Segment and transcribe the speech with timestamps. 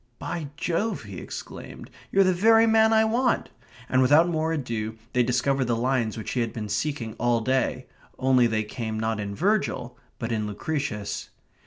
[0.17, 1.91] "By Jove!" he exclaimed.
[2.11, 3.51] "You're the very man I want!"
[3.87, 7.85] and without more ado they discovered the lines which he had been seeking all day;
[8.17, 11.29] only they come not in Virgil, but in Lucretius.